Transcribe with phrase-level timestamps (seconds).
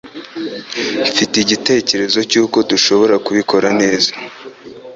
[1.09, 4.11] Mfite igitekerezo cyuko dushobora kubikora neza.